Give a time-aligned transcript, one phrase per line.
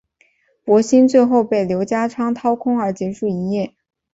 [0.65, 3.75] 博新最后被刘家昌掏空而结束营业。